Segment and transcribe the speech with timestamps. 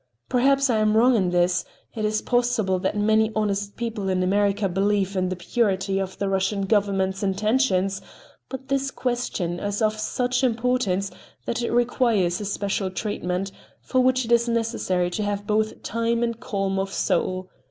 [0.29, 1.63] Perhaps I am wrong in this:
[1.93, 6.27] it is possible that many honest people in America believe in the purity of the
[6.27, 11.11] Russian Government's intentions—but this question is of such importance
[11.45, 13.51] that it requires a special treatment,
[13.83, 17.51] for which it is necessary to have both time and calm of soul.